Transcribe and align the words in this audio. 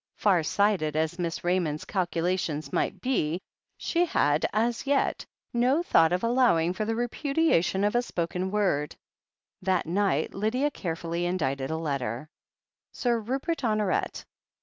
Far 0.15 0.41
sighted 0.41 0.95
as 0.95 1.19
Miss 1.19 1.43
Raymond's 1.43 1.85
calculations 1.85 2.73
might 2.73 2.99
250 3.03 3.03
THE 3.03 3.09
HEEL 3.11 3.31
OF 3.35 3.35
ACHILLES 3.35 3.63
be, 3.69 3.69
she 3.77 4.05
had 4.17 4.45
as 4.51 4.87
yet 4.87 5.25
no 5.53 5.83
thought 5.83 6.11
of 6.11 6.23
allowing 6.23 6.73
for 6.73 6.85
the 6.85 6.93
repu 6.95 7.35
diation 7.35 7.85
of 7.85 7.93
a 7.93 8.01
spoken 8.01 8.49
word. 8.49 8.95
That 9.61 9.85
night 9.85 10.33
Lydia 10.33 10.71
carefully 10.71 11.27
indited 11.27 11.69
a 11.69 11.77
letter. 11.77 12.29
"Sir 12.91 13.19
Rupert 13.19 13.59
Honoret. 13.59 14.23